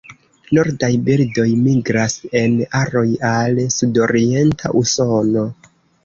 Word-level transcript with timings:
Nordaj 0.57 0.87
birdoj 1.09 1.43
migras 1.65 2.15
en 2.39 2.55
aroj 2.79 3.03
al 3.33 3.59
sudorienta 3.75 4.73
Usono. 4.81 5.45